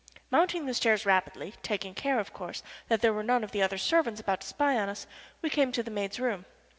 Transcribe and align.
Mounting 0.31 0.65
the 0.65 0.73
stairs 0.73 1.05
rapidly, 1.05 1.53
taking 1.61 1.93
care, 1.93 2.19
of 2.19 2.33
course, 2.33 2.63
that 2.87 3.01
there 3.01 3.13
were 3.13 3.21
none 3.21 3.43
of 3.43 3.51
the 3.51 3.61
other 3.61 3.77
servants 3.77 4.19
about 4.19 4.41
to 4.41 4.47
spy 4.47 4.73
upon 4.73 4.89
us, 4.89 5.05
we 5.43 5.49
came 5.51 5.71
to 5.71 5.83
the 5.83 5.91
maid's 5.91 6.19
room. 6.19 6.45